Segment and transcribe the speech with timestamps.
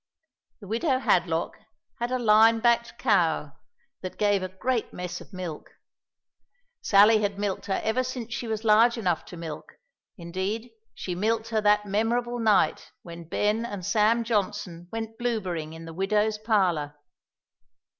[0.61, 1.59] The widow Hadlock
[1.99, 3.55] had a line backed cow,
[4.01, 5.69] that gave a great mess of milk.
[6.81, 9.73] Sally had milked her ever since she was large enough to milk;
[10.17, 15.85] indeed, she milked her that memorable night when Ben and Sam Johnson went blueberrying in
[15.85, 16.95] the widow's parlor.